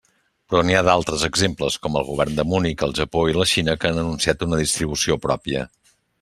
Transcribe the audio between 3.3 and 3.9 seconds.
i la Xina